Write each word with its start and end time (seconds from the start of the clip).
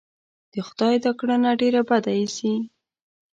د 0.53 0.53
خدای 0.67 0.95
دا 1.05 1.11
کړنه 1.19 1.51
ډېره 1.61 1.81
بده 1.89 2.11
اېسي. 2.19 2.53